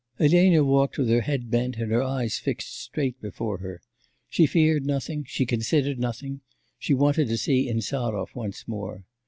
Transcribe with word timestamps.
XVIII 0.17 0.35
Elena 0.39 0.63
walked 0.63 0.97
with 0.97 1.09
her 1.09 1.21
head 1.21 1.51
bent 1.51 1.77
and 1.77 1.91
her 1.91 2.01
eyes 2.01 2.39
fixed 2.39 2.75
straight 2.75 3.21
before 3.21 3.59
her. 3.59 3.83
She 4.29 4.47
feared 4.47 4.83
nothing, 4.83 5.25
she 5.27 5.45
considered 5.45 5.99
nothing; 5.99 6.41
she 6.79 6.95
wanted 6.95 7.27
to 7.27 7.37
see 7.37 7.69
Insarov 7.69 8.33
once 8.33 8.67
more. 8.67 9.05